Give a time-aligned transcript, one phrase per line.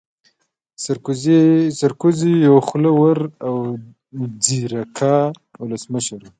[1.79, 3.53] سرکوزی يو خوله ور او
[4.43, 5.15] ځيرکا
[5.61, 6.29] ولسمشر وو